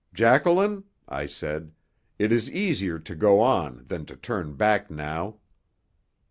"Jacqueline," 0.15 0.85
I 1.07 1.27
said, 1.27 1.73
"it 2.17 2.31
is 2.31 2.49
easier 2.49 2.97
to 2.97 3.13
go 3.13 3.39
on 3.39 3.85
than 3.87 4.03
to 4.07 4.15
turn 4.15 4.55
back 4.55 4.89
now." 4.89 5.35